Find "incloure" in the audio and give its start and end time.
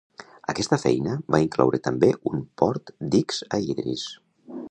1.43-1.81